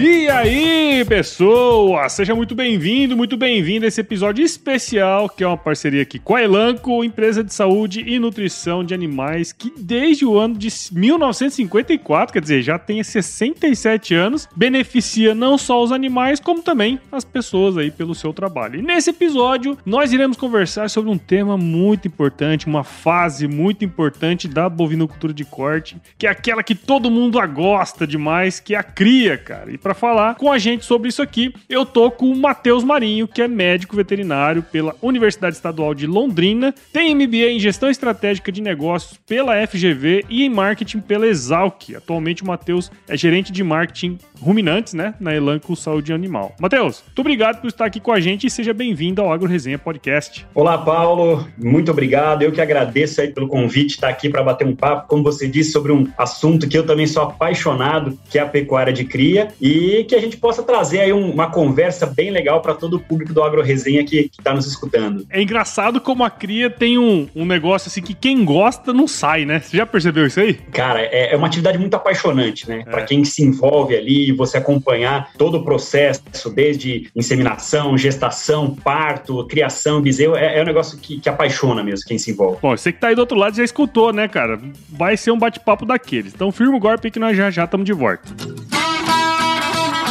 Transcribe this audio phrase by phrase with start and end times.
[0.00, 2.08] E aí, pessoal!
[2.08, 6.36] Seja muito bem-vindo, muito bem-vindo a esse episódio especial, que é uma parceria aqui com
[6.36, 12.32] a Elanco, empresa de saúde e nutrição de animais, que desde o ano de 1954,
[12.32, 17.76] quer dizer, já tem 67 anos, beneficia não só os animais, como também as pessoas
[17.76, 18.78] aí pelo seu trabalho.
[18.78, 24.46] E nesse episódio, nós iremos conversar sobre um tema muito importante, uma fase muito importante
[24.46, 28.84] da bovinocultura de corte, que é aquela que todo mundo gosta demais, que é a
[28.84, 29.72] cria, cara.
[29.72, 33.26] E para falar com a gente sobre isso aqui, eu tô com o Matheus Marinho,
[33.26, 38.60] que é médico veterinário pela Universidade Estadual de Londrina, tem MBA em Gestão Estratégica de
[38.60, 41.94] Negócios pela FGV e em Marketing pela Exalc.
[41.96, 46.54] Atualmente o Matheus é gerente de marketing ruminantes, né, na Elanco Saúde Animal.
[46.60, 49.78] Matheus, muito obrigado por estar aqui com a gente e seja bem-vindo ao Agro Resenha
[49.78, 50.46] Podcast.
[50.54, 51.48] Olá, Paulo.
[51.56, 52.42] Muito obrigado.
[52.42, 55.72] Eu que agradeço aí pelo convite, estar aqui para bater um papo, como você disse,
[55.72, 59.48] sobre um assunto que eu também sou apaixonado, que é a pecuária de cria.
[59.58, 63.00] E e que a gente possa trazer aí uma conversa bem legal para todo o
[63.00, 65.26] público do Agro Resenha que está nos escutando.
[65.30, 69.44] É engraçado como a cria tem um, um negócio assim que quem gosta não sai,
[69.44, 69.60] né?
[69.60, 70.54] Você já percebeu isso aí?
[70.54, 72.80] Cara, é, é uma atividade muito apaixonante, né?
[72.86, 72.90] É.
[72.90, 76.22] Para quem se envolve ali, você acompanhar todo o processo,
[76.54, 82.18] desde inseminação, gestação, parto, criação, bezerro, é, é um negócio que, que apaixona mesmo quem
[82.18, 82.58] se envolve.
[82.60, 84.58] Bom, você que tá aí do outro lado já escutou, né, cara?
[84.88, 86.34] Vai ser um bate-papo daqueles.
[86.34, 88.28] Então firma o golpe que nós já já estamos de volta.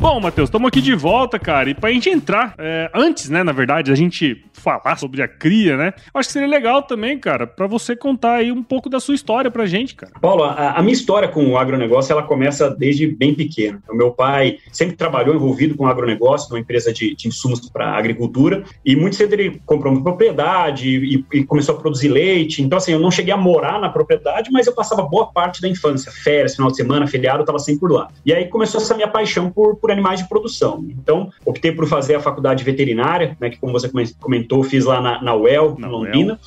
[0.00, 1.68] Bom, Matheus, estamos aqui de volta, cara.
[1.68, 5.76] E pra gente entrar, é, antes, né, na verdade, a gente falar sobre a cria,
[5.76, 5.92] né?
[6.14, 9.50] Acho que seria legal também, cara, para você contar aí um pouco da sua história
[9.50, 10.12] pra gente, cara.
[10.18, 13.82] Paulo, a, a, minha história com o agronegócio, ela começa desde bem pequeno.
[13.90, 17.90] O meu pai sempre trabalhou envolvido com o agronegócio, numa empresa de, de insumos para
[17.96, 22.62] agricultura, e muito cedo ele comprou uma propriedade e, e, começou a produzir leite.
[22.62, 25.68] Então, assim, eu não cheguei a morar na propriedade, mas eu passava boa parte da
[25.68, 28.08] infância, férias, final de semana, feriado, eu estava sempre por lá.
[28.24, 30.84] E aí começou essa minha paixão por, por animais de produção.
[30.88, 35.22] Então, optei por fazer a faculdade veterinária, né, que como você comentou, fiz lá na,
[35.22, 36.38] na UEL, na Londrina, UEL.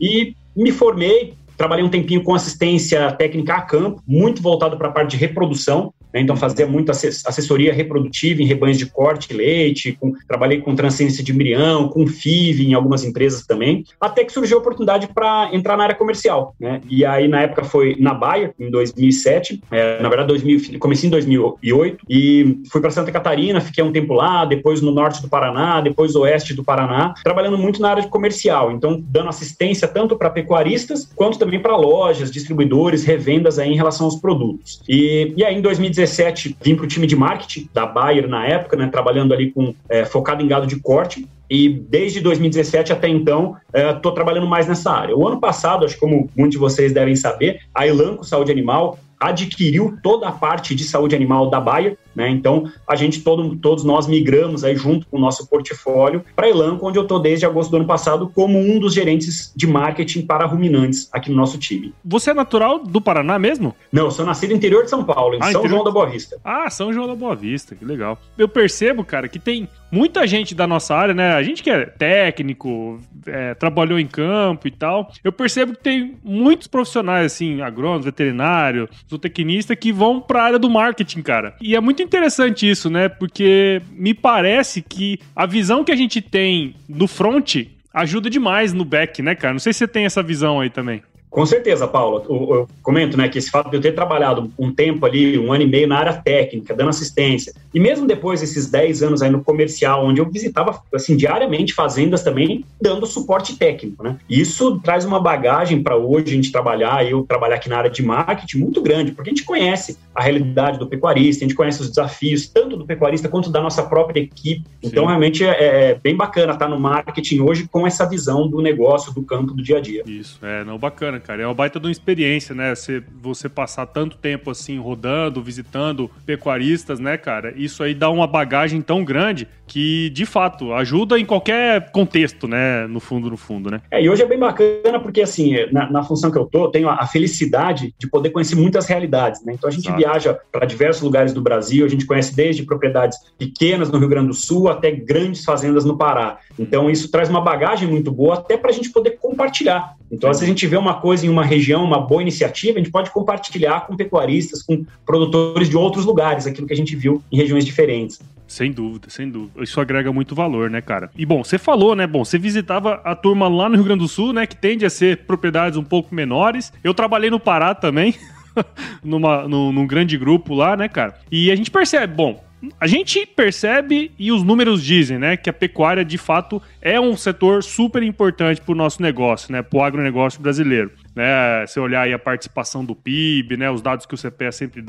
[0.00, 4.92] e me formei, trabalhei um tempinho com assistência técnica a campo, muito voltado para a
[4.92, 5.92] parte de reprodução?
[6.14, 11.22] Então, fazia muita assessoria reprodutiva em rebanhos de corte e leite, com, trabalhei com transcendência
[11.22, 15.76] de embrião, com FIV em algumas empresas também, até que surgiu a oportunidade para entrar
[15.76, 16.54] na área comercial.
[16.58, 16.80] Né?
[16.88, 21.10] E aí, na época, foi na Bayer, em 2007, é, na verdade, 2000, comecei em
[21.10, 25.80] 2008, e fui para Santa Catarina, fiquei um tempo lá, depois no norte do Paraná,
[25.80, 30.30] depois oeste do Paraná, trabalhando muito na área de comercial, então dando assistência tanto para
[30.30, 34.80] pecuaristas, quanto também para lojas, distribuidores, revendas aí em relação aos produtos.
[34.88, 38.46] E, e aí, em 2017, 2017, vim para o time de marketing da Bayer na
[38.46, 41.26] época, né, trabalhando ali com é, focado em gado de corte.
[41.50, 45.16] E desde 2017 até então, estou é, trabalhando mais nessa área.
[45.16, 48.98] O ano passado, acho que como muitos de vocês devem saber, a Elanco Saúde Animal
[49.18, 52.28] adquiriu toda a parte de saúde animal da Bayer, né?
[52.28, 56.50] Então, a gente, todo, todos nós migramos aí junto com o nosso portfólio para a
[56.50, 60.22] Elanco, onde eu estou desde agosto do ano passado como um dos gerentes de marketing
[60.22, 61.94] para ruminantes aqui no nosso time.
[62.04, 63.72] Você é natural do Paraná mesmo?
[63.92, 65.68] Não, eu sou nascido no interior de São Paulo, em ah, São interior...
[65.68, 66.40] João da Boa Vista.
[66.44, 68.18] Ah, São João da Boa Vista, que legal.
[68.36, 71.32] Eu percebo, cara, que tem muita gente da nossa área, né?
[71.32, 75.10] A gente que é técnico, é, trabalhou em campo e tal.
[75.22, 80.58] Eu percebo que tem muitos profissionais, assim, agrônomos, veterinário, zootecnista, que vão para a área
[80.58, 81.54] do marketing, cara.
[81.60, 83.08] E é muito interessante isso, né?
[83.08, 87.56] Porque me parece que a visão que a gente tem do front
[87.92, 89.54] ajuda demais no back, né, cara?
[89.54, 91.02] Não sei se você tem essa visão aí também.
[91.30, 92.24] Com certeza, Paulo.
[92.28, 95.52] Eu, eu, comento né, que esse fato de eu ter trabalhado um tempo ali, um
[95.52, 99.30] ano e meio na área técnica, dando assistência, e mesmo depois desses 10 anos aí
[99.30, 104.02] no comercial, onde eu visitava assim, diariamente fazendas também, dando suporte técnico.
[104.02, 104.16] Né?
[104.28, 108.02] Isso traz uma bagagem para hoje a gente trabalhar, eu trabalhar aqui na área de
[108.02, 111.88] marketing muito grande, porque a gente conhece a realidade do pecuarista, a gente conhece os
[111.88, 114.60] desafios, tanto do pecuarista quanto da nossa própria equipe.
[114.60, 114.66] Sim.
[114.82, 119.12] Então, realmente é, é, bem bacana estar no marketing hoje com essa visão do negócio,
[119.12, 120.02] do campo, do dia a dia.
[120.06, 121.42] Isso, é, não, bacana cara.
[121.42, 122.74] É uma baita de uma experiência, né?
[122.74, 127.52] Você, você passar tanto tempo assim rodando, visitando pecuaristas, né, cara?
[127.56, 132.86] Isso aí dá uma bagagem tão grande que, de fato, ajuda em qualquer contexto, né?
[132.86, 133.80] No fundo, no fundo, né?
[133.90, 136.70] É, e hoje é bem bacana porque, assim, na, na função que eu tô, eu
[136.70, 139.52] tenho a, felicidade de poder conhecer muitas realidades, né?
[139.52, 139.98] Então a gente Exato.
[139.98, 144.28] viaja para diversos lugares do Brasil, a gente conhece desde propriedades pequenas no Rio Grande
[144.28, 146.38] do Sul até grandes fazendas no Pará.
[146.58, 149.96] Então isso traz uma bagagem muito boa até para a gente poder compartilhar.
[150.10, 152.90] Então, se a gente vê uma coisa em uma região, uma boa iniciativa, a gente
[152.90, 157.36] pode compartilhar com pecuaristas, com produtores de outros lugares, aquilo que a gente viu em
[157.36, 158.18] regiões diferentes.
[158.46, 159.57] Sem dúvida, sem dúvida.
[159.62, 161.10] Isso agrega muito valor, né, cara?
[161.16, 162.06] E bom, você falou, né?
[162.06, 164.46] Bom, você visitava a turma lá no Rio Grande do Sul, né?
[164.46, 166.72] Que tende a ser propriedades um pouco menores.
[166.82, 168.14] Eu trabalhei no Pará também.
[169.04, 171.14] numa, num, num grande grupo lá, né, cara?
[171.30, 172.42] E a gente percebe, bom,
[172.80, 177.16] a gente percebe e os números dizem, né, que a pecuária de fato é um
[177.16, 181.66] setor super importante para o nosso negócio, né, para o agronegócio brasileiro né?
[181.66, 183.68] Se olhar aí a participação do PIB, né?
[183.68, 184.84] Os dados que o CPE sempre,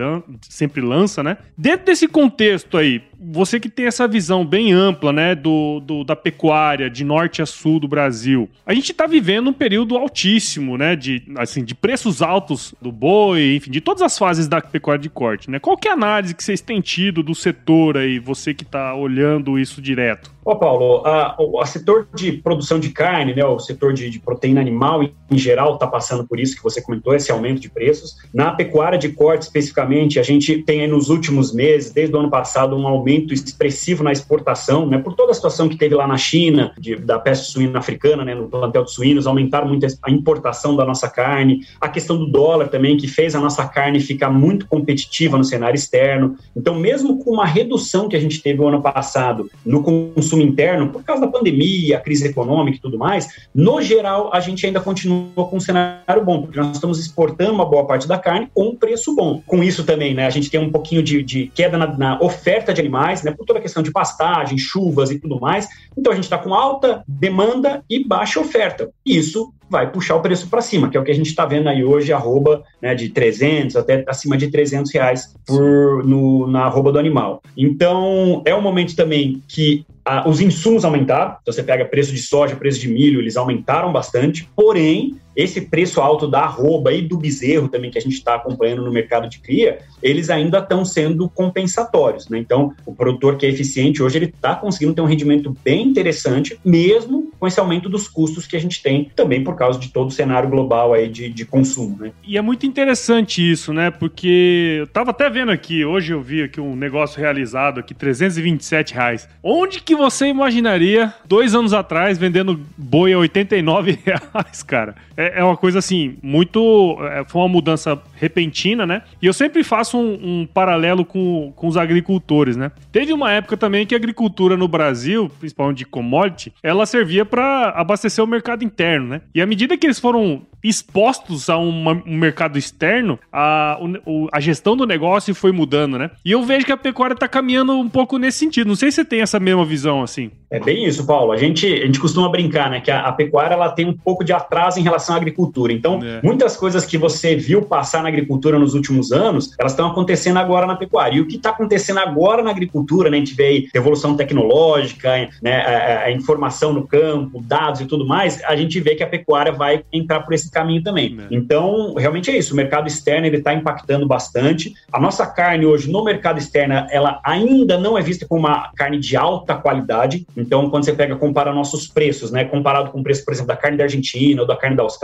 [0.48, 1.38] sempre lança, né?
[1.58, 5.34] Dentro desse contexto aí, você que tem essa visão bem ampla, né?
[5.34, 9.54] Do, do da pecuária de norte a sul do Brasil, a gente está vivendo um
[9.54, 10.96] período altíssimo, né?
[10.96, 15.10] De, assim, de preços altos do boi, enfim, de todas as fases da pecuária de
[15.10, 15.58] corte, né?
[15.58, 18.94] Qual que é a análise que vocês têm tido do setor aí, você que está
[18.94, 20.32] olhando isso direto?
[20.50, 24.60] Ó, Paulo, a, o setor de produção de carne, né, o setor de, de proteína
[24.60, 28.16] animal em geral está passando por isso que você comentou, esse aumento de preços.
[28.34, 32.32] Na pecuária de corte, especificamente, a gente tem aí nos últimos meses, desde o ano
[32.32, 36.18] passado, um aumento expressivo na exportação, né, por toda a situação que teve lá na
[36.18, 40.76] China, de, da peste suína africana, né, no plantel de suínos, aumentaram muito a importação
[40.76, 44.66] da nossa carne, a questão do dólar também, que fez a nossa carne ficar muito
[44.66, 46.36] competitiva no cenário externo.
[46.56, 50.42] Então, mesmo com uma redução que a gente teve o ano passado no consumo consumo
[50.42, 54.66] interno, por causa da pandemia, a crise econômica e tudo mais, no geral, a gente
[54.66, 58.50] ainda continua com um cenário bom, porque nós estamos exportando uma boa parte da carne
[58.54, 59.42] com um preço bom.
[59.46, 62.74] Com isso também, né, a gente tem um pouquinho de, de queda na, na, oferta
[62.74, 65.68] de animais, né, por toda a questão de pastagem, chuvas e tudo mais.
[65.98, 68.90] Então, a gente está com alta demanda e baixa oferta.
[69.06, 71.70] Isso vai puxar o preço para cima, que é o que a gente está vendo
[71.70, 76.92] aí hoje, arroba né, de 300 até acima de 300 reais por, no, na arroba
[76.92, 77.42] do animal.
[77.56, 82.18] Então, é um momento também que ah, os insumos aumentaram, então você pega preço de
[82.18, 87.18] soja, preço de milho, eles aumentaram bastante, porém, esse preço alto da arroba e do
[87.18, 91.30] bezerro também que a gente está acompanhando no mercado de cria, eles ainda estão sendo
[91.30, 92.38] compensatórios, né?
[92.40, 96.60] Então, o produtor que é eficiente hoje, ele está conseguindo ter um rendimento bem interessante,
[96.64, 100.10] mesmo com esse aumento dos custos que a gente tem também por causa de todo
[100.10, 102.12] o cenário global aí de, de consumo, né?
[102.24, 103.90] E é muito interessante isso, né?
[103.92, 108.94] Porque eu tava até vendo aqui, hoje eu vi aqui um negócio realizado aqui, 327
[108.94, 109.30] reais.
[109.42, 114.96] Onde que você imaginaria, dois anos atrás, vendendo boi a 89 reais, cara?
[115.16, 116.98] É, é, uma coisa assim, muito.
[117.02, 119.02] É, foi uma mudança repentina, né?
[119.22, 122.72] E eu sempre faço um, um, paralelo com, com os agricultores, né?
[122.92, 127.70] Teve uma época também que a agricultura no Brasil, principalmente de commodity, ela servia para
[127.70, 129.22] abastecer o mercado interno, né?
[129.34, 134.76] E à medida que eles foram expostos a um mercado externo, a, o, a gestão
[134.76, 136.12] do negócio foi mudando, né?
[136.24, 138.68] E eu vejo que a pecuária está caminhando um pouco nesse sentido.
[138.68, 140.32] Não sei se você tem essa mesma visão assim.
[140.52, 141.32] É bem isso, Paulo.
[141.32, 142.82] A gente, a gente costuma brincar, né?
[142.82, 145.72] Que a, a pecuária ela tem um pouco de atraso em relação à agricultura.
[145.72, 146.20] Então, é.
[146.22, 150.68] muitas coisas que você viu passar na agricultura nos últimos anos, elas estão acontecendo agora
[150.68, 151.18] na pecuária.
[151.18, 153.18] E o que está acontecendo agora na agricultura, né?
[153.18, 155.56] A gente vê aí evolução tecnológica, né?
[155.62, 159.52] A, a, informação no campo, dados e tudo mais, a gente vê que a pecuária
[159.52, 161.18] vai entrar por esse esse caminho também.
[161.20, 161.28] É.
[161.32, 162.54] Então, realmente é isso.
[162.54, 164.74] O mercado externo ele está impactando bastante.
[164.92, 169.00] A nossa carne hoje no mercado externo, ela ainda não é vista como uma carne
[169.00, 170.26] de alta qualidade.
[170.36, 173.56] Então, quando você pega compara nossos preços, né, comparado com o preço, por exemplo, da
[173.56, 174.99] carne da Argentina ou da carne da Austrália,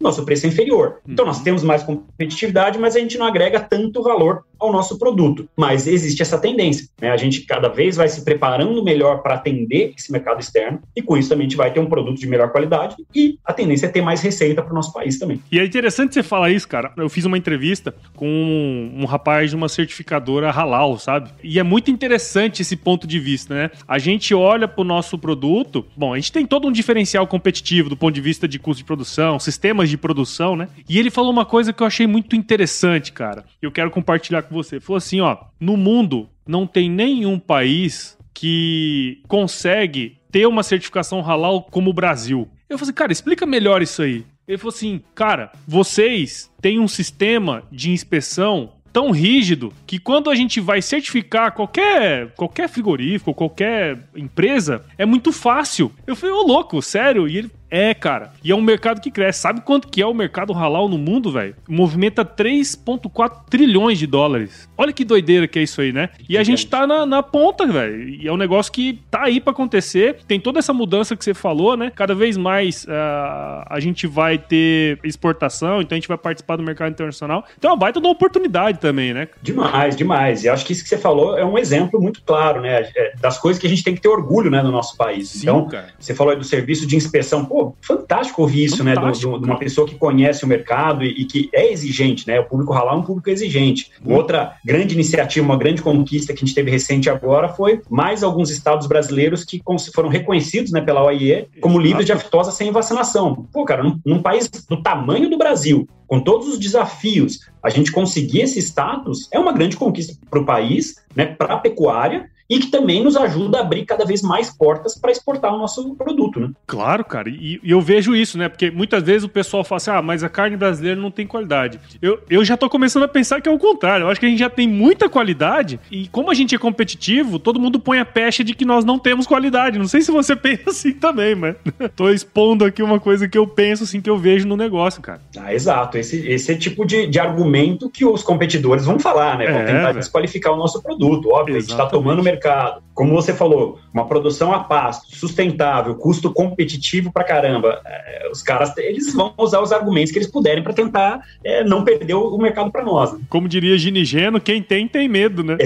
[0.00, 1.00] nosso preço é inferior.
[1.06, 1.44] Então, nós uhum.
[1.44, 5.48] temos mais competitividade, mas a gente não agrega tanto valor ao nosso produto.
[5.56, 6.88] Mas existe essa tendência.
[7.00, 7.10] Né?
[7.10, 11.16] A gente cada vez vai se preparando melhor para atender esse mercado externo e com
[11.16, 13.88] isso também a gente vai ter um produto de melhor qualidade e a tendência é
[13.88, 15.40] ter mais receita para o nosso país também.
[15.50, 16.92] E é interessante você falar isso, cara.
[16.96, 21.30] Eu fiz uma entrevista com um, um rapaz de uma certificadora halal, sabe?
[21.42, 23.70] E é muito interessante esse ponto de vista, né?
[23.86, 27.88] A gente olha para o nosso produto, bom, a gente tem todo um diferencial competitivo
[27.88, 30.68] do ponto de vista de custo de produção, sistemas de produção, né?
[30.88, 33.44] E ele falou uma coisa que eu achei muito interessante, cara.
[33.60, 34.80] Eu quero compartilhar com você.
[34.80, 41.62] Falou assim, ó, no mundo não tem nenhum país que consegue ter uma certificação halal
[41.62, 42.48] como o Brasil.
[42.68, 44.24] Eu falei, assim, cara, explica melhor isso aí.
[44.46, 50.34] Ele falou assim, cara, vocês têm um sistema de inspeção tão rígido que quando a
[50.34, 55.92] gente vai certificar qualquer, qualquer frigorífico, qualquer empresa, é muito fácil.
[56.06, 57.28] Eu falei, ô louco, sério?
[57.28, 58.32] E ele, É, cara.
[58.42, 59.40] E é um mercado que cresce.
[59.40, 61.54] Sabe quanto que é o mercado halal no mundo, velho?
[61.68, 64.66] Movimenta 3,4 trilhões de dólares.
[64.78, 66.08] Olha que doideira que é isso aí, né?
[66.26, 68.08] E a gente tá na, na ponta, velho.
[68.08, 70.20] E é um negócio que tá aí para acontecer.
[70.26, 71.92] Tem toda essa mudança que você falou, né?
[71.94, 76.62] Cada vez mais uh, a gente vai ter exportação, então a gente vai participar do
[76.62, 77.44] mercado internacional.
[77.58, 79.28] Então é uma baita de uma oportunidade também, né?
[79.42, 80.44] Demais, demais.
[80.44, 82.88] E acho que isso que você falou é um exemplo muito claro, né?
[82.96, 85.28] É, das coisas que a gente tem que ter orgulho, né, no nosso país.
[85.28, 85.88] Sim, então, cara.
[85.98, 87.44] você falou aí do serviço de inspeção.
[87.44, 89.38] Pô, fantástico ouvir isso, fantástico, né?
[89.38, 92.40] De uma pessoa que conhece o mercado e, e, que é exigente, né?
[92.40, 93.90] O público halal é um público exigente.
[94.04, 94.14] Hum.
[94.14, 98.50] Outra grande iniciativa, uma grande conquista que a gente teve recente agora foi mais alguns
[98.50, 99.62] estados brasileiros que
[99.94, 103.46] foram reconhecidos né, pela OIE como livres de aftosa sem vacinação.
[103.52, 107.90] Pô, cara, num, num país do tamanho do Brasil, com todos os desafios, a gente
[107.90, 112.58] conseguir esse status é uma grande conquista para o país, né, para a pecuária e
[112.58, 116.40] que também nos ajuda a abrir cada vez mais portas para exportar o nosso produto,
[116.40, 116.50] né?
[116.66, 118.48] Claro, cara, e, e, eu vejo isso, né?
[118.48, 121.80] Porque muitas vezes o pessoal fala assim, ah, mas a carne brasileira não tem qualidade.
[122.00, 124.04] Eu, eu já tô começando a pensar que é o contrário.
[124.04, 127.38] Eu acho que a gente já tem muita qualidade e como a gente é competitivo,
[127.38, 129.78] todo mundo põe a pecha de que nós não temos qualidade.
[129.78, 131.56] Não sei se você pensa assim também, mas
[131.96, 135.20] tô expondo aqui uma coisa que eu penso, assim, que eu vejo no negócio, cara.
[135.38, 135.98] Ah, exato.
[135.98, 139.46] Esse, esse é tipo de, de argumento que os competidores vão falar, né?
[139.46, 139.98] Vão é, tentar véio.
[139.98, 141.30] desqualificar o nosso produto.
[141.30, 141.56] Óbvio, Exatamente.
[141.56, 142.82] a gente tá tomando mercado.
[142.94, 147.80] Como você falou, uma produção a pasto, sustentável, custo competitivo pra caramba.
[147.84, 151.84] É, os caras, eles vão usar os argumentos que eles puderem para tentar é, não
[151.84, 153.12] perder o, mercado para nós.
[153.12, 153.20] Né?
[153.28, 155.56] Como diria Ginigeno, quem tem, tem medo, né?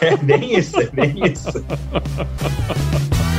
[0.00, 1.52] É, é bem isso, é bem isso.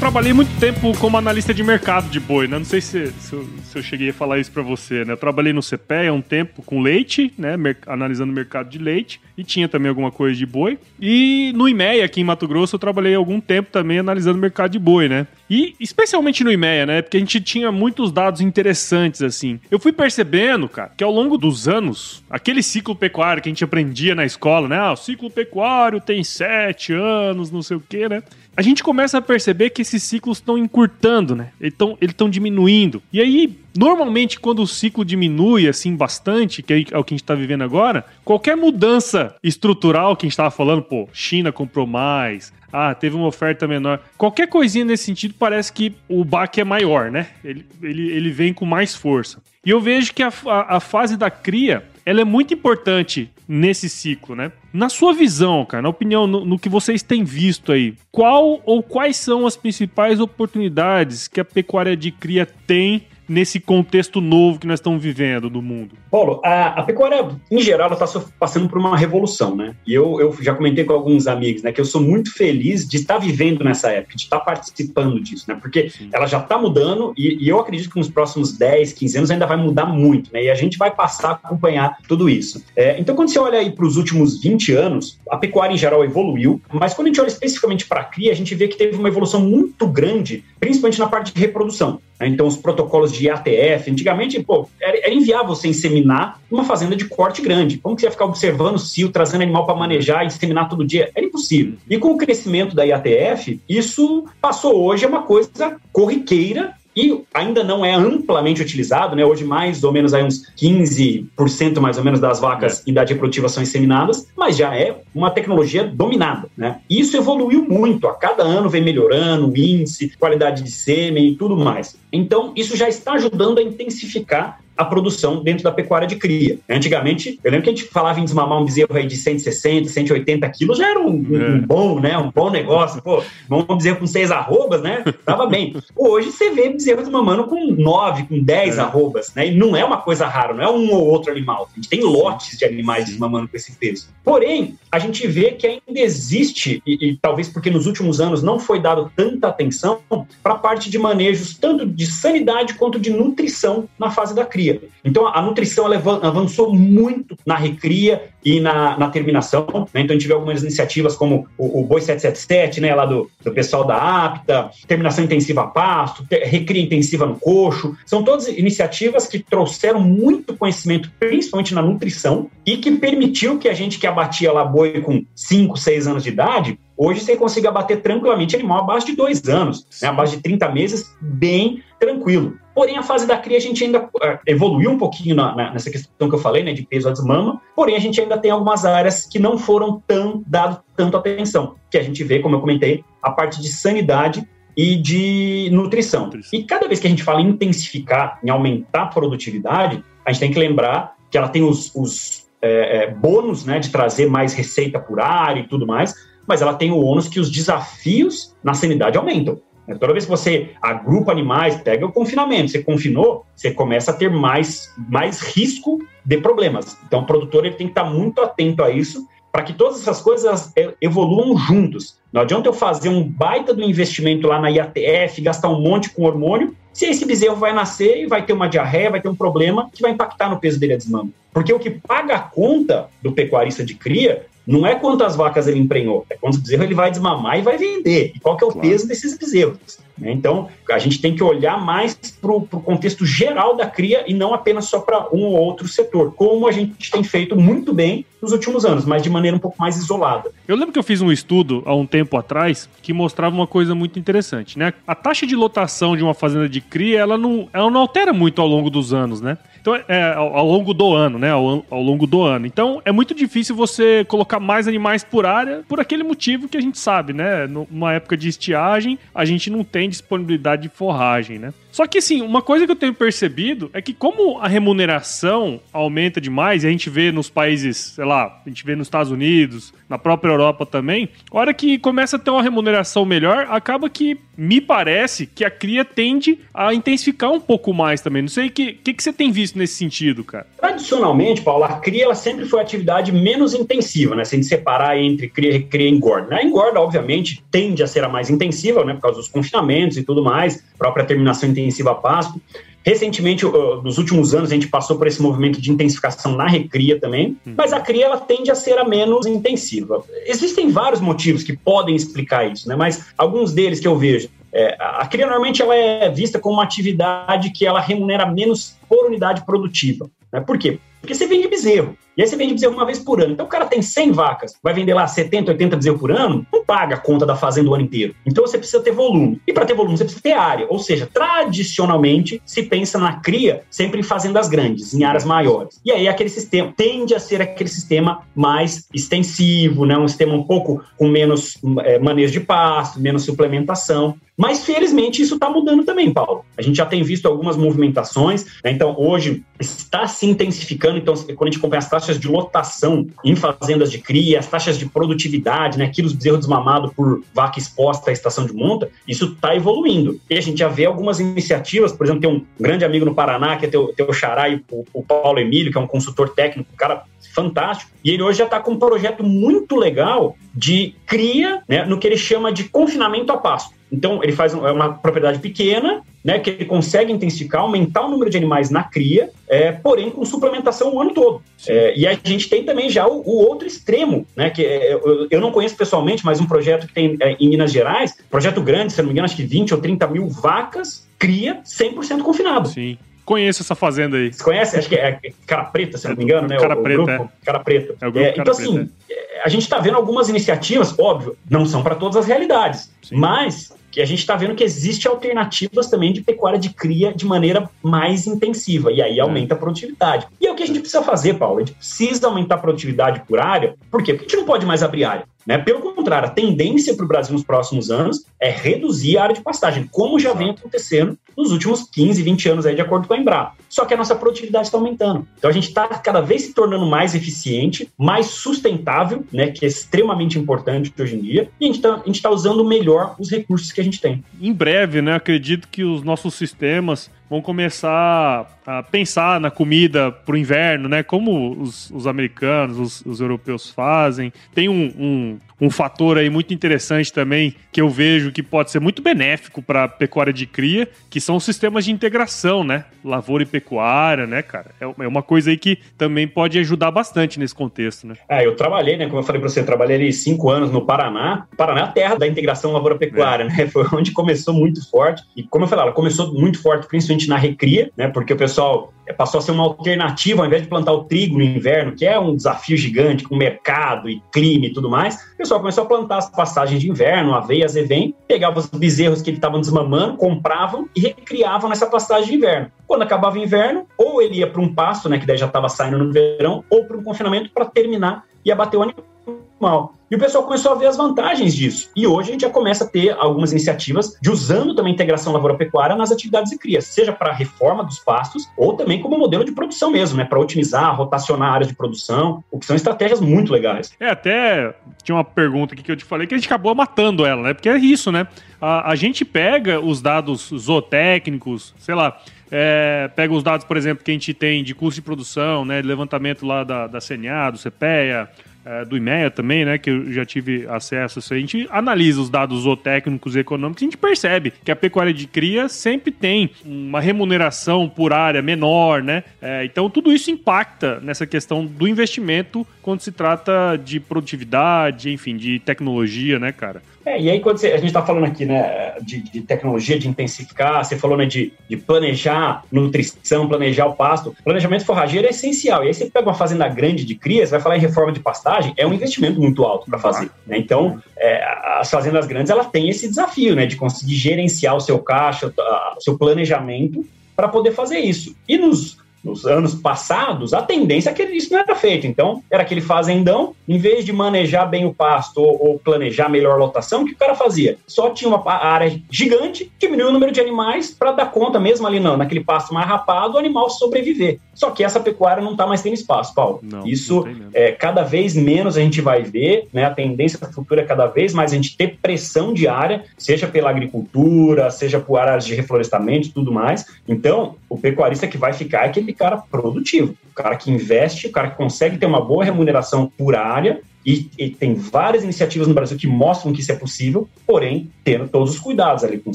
[0.00, 2.56] trabalhei muito tempo como analista de mercado de boi, né?
[2.56, 5.12] Não sei se, se, eu, se eu cheguei a falar isso para você, né?
[5.12, 7.54] Eu trabalhei no CPE há um tempo com leite, né?
[7.54, 9.20] Mer analisando o mercado de leite.
[9.36, 10.78] E tinha também alguma coisa de boi.
[10.98, 14.70] E no IMEA, aqui em Mato Grosso, eu trabalhei algum tempo também analisando o mercado
[14.70, 15.26] de boi, né?
[15.50, 17.02] E especialmente no IMEA, né?
[17.02, 19.60] Porque a gente tinha muitos dados interessantes, assim.
[19.70, 23.64] Eu fui percebendo, cara, que ao longo dos anos, aquele ciclo pecuário que a gente
[23.64, 24.78] aprendia na escola, né?
[24.78, 28.22] Ah, o ciclo pecuário tem sete anos, não sei o quê, né?
[28.56, 31.50] A gente começa a perceber que esses ciclos estão encurtando, né?
[31.60, 33.02] Eles estão diminuindo.
[33.12, 37.22] E aí, normalmente, quando o ciclo diminui assim bastante, que é o que a gente
[37.22, 42.52] está vivendo agora, qualquer mudança estrutural que a gente estava falando, pô, China comprou mais,
[42.72, 44.00] ah, teve uma oferta menor.
[44.16, 47.28] Qualquer coisinha nesse sentido parece que o baque é maior, né?
[47.44, 49.42] Ele, ele, ele vem com mais força.
[49.64, 53.88] E eu vejo que a, a, a fase da cria ela é muito importante nesse
[53.88, 54.50] ciclo, né?
[54.72, 58.82] Na sua visão, cara, na opinião, no, no, que vocês têm visto aí, qual ou
[58.82, 64.66] quais são as principais oportunidades que a pecuária de cria tem nesse contexto novo que
[64.66, 65.94] nós estamos vivendo no mundo?
[66.10, 68.06] Paulo, a, a pecuária, em geral, está
[68.38, 69.76] passando por uma revolução, né?
[69.86, 72.96] E eu, eu já comentei com alguns amigos, né, que eu sou muito feliz de
[72.96, 75.56] estar vivendo nessa época, de estar participando disso, né?
[75.60, 76.08] Porque Sim.
[76.12, 79.46] ela já está mudando e, e, eu acredito que nos próximos 10, 15 anos ainda
[79.46, 80.44] vai mudar muito, né?
[80.44, 82.64] E a gente vai passar a acompanhar tudo isso.
[82.74, 86.04] É, então, quando você olha aí para os últimos 20 anos, a pecuária em geral
[86.04, 88.96] evoluiu, mas quando a gente olha especificamente para a cria, a gente vê que teve
[88.96, 92.00] uma evolução muito grande, principalmente na parte de reprodução.
[92.20, 92.28] Né?
[92.28, 97.40] Então, os protocolos de ATF, antigamente, pô, era, inviável você inseminar uma fazenda de corte
[97.40, 97.78] grande.
[97.78, 100.86] Como que você ia ficar observando o cio, trazendo animal para manejar e inseminar todo
[100.86, 101.10] dia?
[101.14, 101.74] Era impossível.
[101.88, 107.62] E com o crescimento da IATF, isso passou hoje a uma coisa corriqueira e ainda
[107.62, 109.24] não é amplamente utilizado, né?
[109.24, 112.82] Hoje mais ou menos aí uns 15% mais ou menos das vacas é.
[112.86, 116.80] em idade reprodutiva são inseminadas, mas já é uma tecnologia dominada, né?
[116.88, 121.56] Isso evoluiu muito, a cada ano vem melhorando o índice, qualidade de sêmen e tudo
[121.56, 121.96] mais.
[122.12, 126.58] Então, isso já está ajudando a intensificar a produção dentro da pecuária de cria.
[126.66, 130.48] Antigamente, eu lembro que a gente falava em desmamar um bezerro aí de 160, 180
[130.48, 131.50] quilos, já era um, é.
[131.50, 132.16] um bom, né?
[132.16, 133.02] Um bom negócio.
[133.02, 135.04] Pô, um bezerro com seis arrobas, né?
[135.22, 135.76] Tava bem.
[135.94, 138.80] Hoje você vê bezerro desmamando com nove, com dez é.
[138.80, 139.48] arrobas, né?
[139.48, 141.68] E não é uma coisa rara, não é um ou outro animal.
[141.70, 144.08] A gente tem lotes de animais desmamando com esse peso.
[144.24, 148.58] Porém, a gente vê que ainda existe, e, e talvez porque nos últimos anos não
[148.58, 150.00] foi dado tanta atenção
[150.42, 154.69] para a parte de manejos, tanto de sanidade quanto de nutrição na fase da cria
[154.72, 154.90] recria.
[155.04, 159.66] Então, a nutrição avançou muito na recria e na, na terminação.
[159.92, 160.02] Né?
[160.02, 163.52] Então, a gente vê algumas iniciativas como o, o Boi 777, né, lá do, do
[163.52, 167.96] pessoal da APTA, terminação intensiva a pasto, recria intensiva no coxo.
[168.06, 173.74] São todas iniciativas que trouxeram muito conhecimento, principalmente na nutrição, e que permitiu que a
[173.74, 178.02] gente que abatia lá boi com 5, 6 anos de idade, hoje você consiga abater
[178.02, 182.58] tranquilamente animal abaixo de dois anos, né, abaixo de 30 meses, bem tranquilo.
[182.74, 185.90] Porém, a fase da cria a gente ainda uh, evoluiu um pouquinho na, na, nessa
[185.90, 188.84] questão que eu falei, né, de peso a desmama, porém a gente ainda tem algumas
[188.84, 193.02] áreas que não foram tão dado tanto atenção, que a gente vê, como eu comentei,
[193.22, 196.26] a parte de sanidade e de nutrição.
[196.26, 196.58] nutrição.
[196.58, 200.40] E cada vez que a gente fala em intensificar, em aumentar a produtividade, a gente
[200.40, 204.52] tem que lembrar que ela tem os, os é, é, bônus né, de trazer mais
[204.52, 206.14] receita por área e tudo mais,
[206.50, 209.60] mas ela tem o ônus que os desafios na sanidade aumentam.
[209.86, 209.94] Né?
[209.94, 214.28] Toda vez que você agrupa animais, pega o confinamento, você confinou, você começa a ter
[214.28, 216.98] mais, mais risco de problemas.
[217.06, 220.20] Então, o produtor ele tem que estar muito atento a isso para que todas essas
[220.20, 222.18] coisas evoluam juntos.
[222.32, 226.24] Não adianta eu fazer um baita do investimento lá na IATF, gastar um monte com
[226.24, 229.88] hormônio, se esse bezerro vai nascer e vai ter uma diarreia, vai ter um problema
[229.92, 231.30] que vai impactar no peso dele a desmama.
[231.52, 235.80] Porque o que paga a conta do pecuarista de cria não é quantas vacas ele
[235.80, 238.32] emprenhou, é quantos bezerros ele vai desmamar e vai vender.
[238.34, 238.88] E qual que é o claro.
[238.88, 239.98] peso desses bezerros.
[240.20, 240.30] Né?
[240.32, 244.52] Então, a gente tem que olhar mais para o contexto geral da cria e não
[244.52, 248.52] apenas só para um ou outro setor, como a gente tem feito muito bem nos
[248.52, 250.50] últimos anos, mas de maneira um pouco mais isolada.
[250.68, 253.94] Eu lembro que eu fiz um estudo há um tempo atrás que mostrava uma coisa
[253.94, 254.92] muito interessante, né?
[255.06, 258.60] A taxa de lotação de uma fazenda de cria, ela não, ela não altera muito
[258.60, 259.58] ao longo dos anos, né?
[259.80, 261.50] Então, é, ao, ao, longo do ano, né?
[261.50, 262.66] Ao, ao, longo do ano.
[262.66, 266.80] Então, é muito difícil você colocar mais animais por área por aquele motivo que a
[266.80, 267.66] gente sabe, né?
[267.66, 271.72] Numa época de estiagem, a gente não tem disponibilidade de forragem, né?
[271.92, 276.40] Só que, assim, uma coisa que eu tenho percebido é que, como a remuneração aumenta
[276.40, 279.92] demais, e a gente vê nos países, sei lá, a gente vê nos Estados Unidos,
[280.08, 284.38] na própria Europa também, a hora que começa a ter uma remuneração melhor, acaba que
[284.62, 288.42] me parece que a cria tende a intensificar um pouco mais também.
[288.42, 290.66] Não sei o que, que, que você tem visto nesse sentido, cara.
[290.78, 294.44] Tradicionalmente, Paulo, a cria ela sempre foi a atividade menos intensiva, né?
[294.44, 296.56] Se a gente separar entre cria, recria e engorda.
[296.56, 299.14] A engorda, obviamente, tende a ser a mais intensiva, né?
[299.14, 302.60] Por causa dos confinamentos e tudo mais, própria terminação intensiva intensiva a pasto.
[303.04, 307.56] Recentemente, nos últimos anos, a gente passou por esse movimento de intensificação na recria também,
[307.66, 307.74] hum.
[307.76, 310.22] mas a cria ela tende a ser a menos intensiva.
[310.44, 312.94] Existem vários motivos que podem explicar isso, né?
[312.94, 314.48] mas alguns deles que eu vejo.
[314.72, 319.26] É, a cria normalmente ela é vista como uma atividade que ela remunera menos por
[319.26, 320.30] unidade produtiva.
[320.52, 320.60] Né?
[320.60, 321.00] Por quê?
[321.20, 322.16] Porque você vende bezerro.
[322.36, 323.52] E aí você vende bezerro uma vez por ano.
[323.52, 326.82] Então o cara tem 100 vacas, vai vender lá 70, 80 bezerros por ano, não
[326.84, 328.34] paga a conta da fazenda o ano inteiro.
[328.46, 329.60] Então você precisa ter volume.
[329.66, 330.86] E para ter volume você precisa ter área.
[330.88, 336.00] Ou seja, tradicionalmente se pensa na cria sempre em fazendas grandes, em áreas maiores.
[336.04, 340.16] E aí aquele sistema tende a ser aquele sistema mais extensivo, né?
[340.16, 344.36] um sistema um pouco com menos é, manejo de pasto, menos suplementação.
[344.60, 346.66] Mas, felizmente, isso está mudando também, Paulo.
[346.76, 348.90] A gente já tem visto algumas movimentações, né?
[349.00, 351.16] Então hoje está se intensificando.
[351.16, 354.98] Então, quando a gente acompanha as taxas de lotação em fazendas de cria, as taxas
[354.98, 356.06] de produtividade, né?
[356.08, 360.38] quilos de bezerro desmamado por vaca exposta à estação de monta, isso está evoluindo.
[360.50, 363.78] E a gente já vê algumas iniciativas, por exemplo, tem um grande amigo no Paraná,
[363.78, 366.96] que é teu, teu xará, o, o Paulo Emílio, que é um consultor técnico, um
[366.96, 372.04] cara fantástico, e ele hoje já está com um projeto muito legal de cria, né,
[372.04, 373.98] no que ele chama de confinamento a pasto.
[374.12, 378.50] Então, ele faz é uma propriedade pequena, né, que ele consegue intensificar, aumentar o número
[378.50, 381.62] de animais na cria, é, porém com suplementação o ano todo.
[381.86, 385.46] É, e a gente tem também já o, o outro extremo, né, que é, eu,
[385.50, 389.12] eu, não conheço pessoalmente, mas um projeto que tem é, em Minas Gerais, projeto grande,
[389.12, 392.88] se não me engano, acho que 20 ou 30 mil vacas, cria 100% confinado.
[392.88, 393.18] Sim.
[393.44, 394.52] Conheço essa fazenda aí.
[394.52, 394.96] Você conhece?
[394.96, 396.76] Acho que é Cara Preta, se não me engano, né?
[396.76, 397.22] Cara o, Preta.
[397.22, 397.64] O grupo, é.
[397.64, 398.14] Cara Preta.
[398.20, 399.12] É o grupo é, então, assim, Preta.
[399.28, 403.36] assim, a gente está vendo algumas iniciativas, óbvio, não são para todas as realidades, Sim.
[403.36, 407.46] mas que a gente está vendo que existe alternativas também de pecuária de cria de
[407.46, 409.42] maneira mais intensiva, e aí é.
[409.42, 410.46] aumenta a produtividade.
[410.60, 413.42] E é o que a gente precisa fazer, Paulo, a gente precisa aumentar a produtividade
[413.46, 414.32] por área, por quê?
[414.34, 415.44] Porque a gente não pode mais abrir área.
[415.66, 415.78] Né?
[415.78, 419.62] Pelo contrário, a tendência para o Brasil nos próximos anos é reduzir a área de
[419.62, 423.38] pastagem, como já vem acontecendo nos últimos 15, 20 anos, aí, de acordo com a
[423.38, 423.74] Embrapa.
[423.88, 425.46] Só que a nossa produtividade está aumentando.
[425.58, 429.88] Então a gente está cada vez se tornando mais eficiente, mais sustentável, né, que é
[429.88, 434.00] extremamente importante hoje em dia, e a gente está tá usando melhor os recursos que
[434.00, 434.44] a gente tem.
[434.60, 440.54] Em breve, né, acredito que os nossos sistemas vão começar a pensar na comida para
[440.54, 441.24] o inverno, né?
[441.24, 444.52] Como os, os americanos, os, os, europeus fazem.
[444.72, 449.00] Tem um, um, um, fator aí muito interessante também que eu vejo que pode ser
[449.00, 453.04] muito benéfico para a pecuária de cria, que são os sistemas de integração, né?
[453.24, 454.90] Lavoura e pecuária, né, cara?
[455.00, 458.34] É, é uma coisa aí que também pode ajudar bastante nesse contexto, né?
[458.48, 459.26] É, eu trabalhei, né?
[459.26, 461.66] Como eu falei para você, eu trabalhei ali cinco anos no Paraná.
[461.72, 463.66] O Paraná é a terra da integração lavoura-pecuária, é.
[463.66, 463.86] né?
[463.90, 465.42] Foi onde começou muito forte.
[465.56, 468.28] E como eu falei, ela começou muito forte, principalmente na recria, né?
[468.28, 471.64] Porque o pessoal passou a ser uma alternativa, ao invés de plantar o trigo no
[471.64, 475.80] inverno, que é um desafio gigante com mercado e clima e tudo mais, o pessoal
[475.80, 479.80] começou a plantar as pastagens de inverno, aveia, azevém, pegava os bezerros que eles estavam
[479.80, 482.90] desmamando, compravam e recriavam nessa pastagem de inverno.
[483.06, 485.88] Quando acabava o inverno, ou ele ia para um pasto, né, que daí já estava
[485.88, 490.14] saindo no verão, ou para um confinamento para terminar e abater o animal.
[490.30, 492.08] E o pessoal começou a ver as vantagens disso.
[492.14, 495.52] E hoje a gente já começa a ter algumas iniciativas de usando também a integração
[495.52, 499.64] lavoura-pecuária nas atividades de cria, seja para a reforma dos pastos ou também como modelo
[499.64, 500.44] de produção mesmo, né?
[500.44, 504.12] Para otimizar, rotacionar áreas de produção, o que são estratégias muito legais.
[504.20, 507.44] É, até tinha uma pergunta aqui que eu te falei que a gente acabou matando
[507.44, 507.74] ela, né?
[507.74, 508.46] Porque é isso, né?
[508.80, 512.40] A, a gente pega os dados zootécnicos, sei lá,
[512.70, 516.00] é, pega os dados, por exemplo, que a gente tem de custo de produção, né,
[516.00, 518.48] de levantamento lá da, da CNA, do CPEA,
[518.84, 522.82] é, do IMEA também, né, que eu já tive acesso a gente analisa os dados
[522.82, 527.20] zootécnicos e econômicos e a gente percebe que a pecuária de cria sempre tem uma
[527.20, 529.42] remuneração por área menor, né?
[529.60, 535.56] É, então tudo isso impacta nessa questão do investimento quando se trata de produtividade, enfim,
[535.56, 537.02] de tecnologia, né, cara?
[537.24, 540.28] É, e aí quando você, a gente está falando aqui, né, de, de, tecnologia, de
[540.28, 546.02] intensificar, você falou, né, de, de, planejar nutrição, planejar o pasto, planejamento forrageiro é essencial.
[546.02, 548.40] E aí você pega uma fazenda grande de cria, você vai falar em reforma de
[548.40, 550.50] pastagem, é um investimento muito alto para fazer.
[550.66, 550.78] Né?
[550.78, 551.62] Então, é,
[551.98, 555.72] as fazendas grandes, ela tem esse desafio, né, de conseguir gerenciar o seu caixa,
[556.16, 558.56] o seu planejamento para poder fazer isso.
[558.66, 562.26] E nos nos anos passados, a tendência é que isso não era feito.
[562.26, 566.74] Então, era aquele fazendão, em vez de manejar bem o pasto ou, ou planejar melhor
[566.74, 567.98] a lotação, o que o cara fazia?
[568.06, 572.20] Só tinha uma área gigante, diminuiu o número de animais para dar conta, mesmo ali
[572.20, 574.58] não, naquele pasto mais rapado, o animal sobreviver.
[574.74, 576.80] Só que essa pecuária não está mais tendo espaço, Paulo.
[576.82, 580.04] Não, isso não é cada vez menos a gente vai ver, né?
[580.04, 584.90] A tendência futura é cada vez mais a gente ter pressão diária, seja pela agricultura,
[584.90, 587.04] seja por áreas de reflorestamento e tudo mais.
[587.28, 591.52] Então, o pecuarista que vai ficar é aquele cara produtivo, o cara que investe, o
[591.52, 595.94] cara que consegue ter uma boa remuneração por área e, e, tem várias iniciativas no
[595.94, 599.54] Brasil que mostram que isso é possível, porém, tendo todos os cuidados ali, com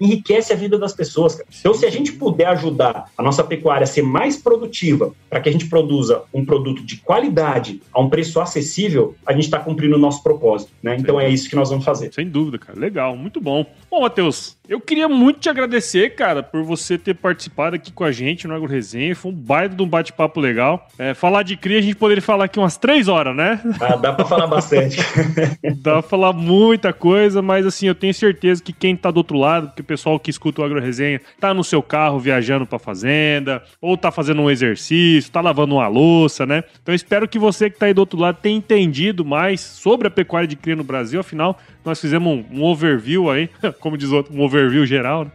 [0.00, 1.34] enriquece a vida das pessoas.
[1.34, 1.48] Cara.
[1.58, 5.48] Então se a gente puder ajudar a nossa pecuária a ser mais produtiva, para que
[5.48, 9.96] a gente produza um produto de qualidade a um preço acessível, a gente está cumprindo
[9.96, 10.96] o nosso propósito, né?
[10.98, 12.12] Então é isso que nós vamos fazer.
[12.12, 12.78] Sem dúvida, cara.
[12.78, 13.64] Legal, muito bom.
[13.90, 18.12] Bom, Matheus, eu queria muito te agradecer, cara, por você ter participado aqui com a
[18.12, 19.14] gente no Agro Resenha.
[19.14, 20.88] Foi um baita de um bate-papo legal.
[20.98, 23.60] É, falar de cria, a gente poderia falar aqui umas três horas, né?
[23.80, 24.98] Ah, dá pra falar bastante.
[25.82, 29.36] dá pra falar muita coisa, mas assim, eu tenho certeza que quem tá do outro
[29.36, 32.78] lado, que o pessoal que escuta o Agro Resenha, tá no seu carro viajando pra
[32.78, 36.62] fazenda, ou tá fazendo um exercício, tá lavando uma louça, né?
[36.82, 40.06] Então eu espero que você que tá aí do outro lado tenha entendido mais sobre
[40.06, 41.20] a pecuária de cria no Brasil.
[41.20, 43.48] Afinal, nós fizemos um, um overview aí,
[43.80, 45.30] como diz outro, um overview geral, né?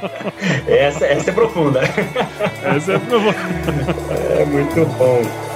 [0.68, 1.80] essa, essa é profunda.
[1.80, 3.94] essa é profunda.
[4.38, 5.55] É muito bom.